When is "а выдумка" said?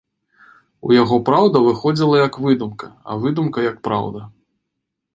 3.09-3.71